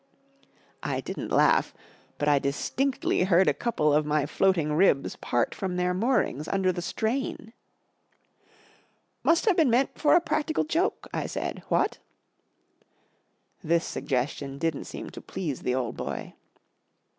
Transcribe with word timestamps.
* 0.39 0.41
O 0.41 0.57
I 0.89 0.99
didn't 0.99 1.29
laugh, 1.31 1.75
but 2.17 2.27
I 2.27 2.39
distinctly 2.39 3.25
heard 3.25 3.47
a 3.47 3.53
couple 3.53 3.93
of 3.93 4.03
my 4.03 4.25
floating 4.25 4.73
ribs 4.73 5.15
part 5.15 5.53
from 5.53 5.75
their 5.75 5.93
moorings 5.93 6.47
under 6.47 6.71
the 6.71 6.81
strain. 6.81 7.53
'* 8.33 9.23
Must 9.23 9.45
have 9.45 9.55
been 9.57 9.69
meant 9.69 9.99
for 9.99 10.15
a 10.15 10.19
practical 10.19 10.63
joke," 10.63 11.05
I 11.13 11.27
said. 11.27 11.57
44 11.69 11.77
What?" 11.77 11.97
This 13.63 13.85
suggestion 13.85 14.57
didn't 14.57 14.85
seem 14.85 15.11
to 15.11 15.21
please 15.21 15.61
the 15.61 15.75
old 15.75 15.97
boy. 15.97 16.33